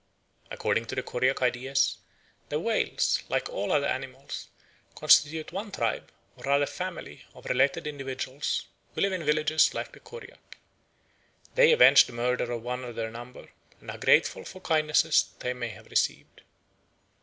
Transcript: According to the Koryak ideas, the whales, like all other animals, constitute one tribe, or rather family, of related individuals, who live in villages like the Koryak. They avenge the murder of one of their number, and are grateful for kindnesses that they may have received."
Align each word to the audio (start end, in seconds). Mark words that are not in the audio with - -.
According 0.49 0.85
to 0.85 0.95
the 0.95 1.03
Koryak 1.03 1.43
ideas, 1.43 1.99
the 2.49 2.59
whales, 2.59 3.21
like 3.29 3.49
all 3.49 3.71
other 3.71 3.85
animals, 3.85 4.47
constitute 4.95 5.51
one 5.51 5.71
tribe, 5.71 6.11
or 6.35 6.43
rather 6.45 6.65
family, 6.65 7.23
of 7.35 7.45
related 7.45 7.85
individuals, 7.85 8.65
who 8.95 9.01
live 9.01 9.13
in 9.13 9.23
villages 9.23 9.75
like 9.75 9.91
the 9.91 9.99
Koryak. 9.99 10.57
They 11.53 11.71
avenge 11.71 12.05
the 12.05 12.13
murder 12.13 12.51
of 12.51 12.63
one 12.63 12.83
of 12.83 12.95
their 12.95 13.11
number, 13.11 13.51
and 13.79 13.91
are 13.91 13.97
grateful 13.99 14.43
for 14.43 14.59
kindnesses 14.59 15.21
that 15.21 15.39
they 15.41 15.53
may 15.53 15.69
have 15.69 15.85
received." 15.85 16.41